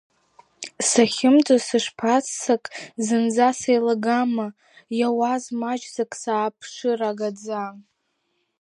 Сахьымӡоз, 0.87 1.61
сышԥаццак, 1.67 2.63
зынӡа 3.05 3.49
сеилагама, 3.59 4.47
иауаз 4.99 5.43
маҷӡак 5.59 6.11
сааԥшыр 6.21 7.01
агаӡа! 7.09 7.63